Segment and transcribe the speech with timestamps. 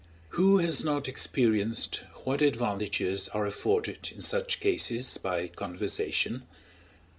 [0.29, 6.41] Who has not experienced what advantages are afforded in such cases by conversation?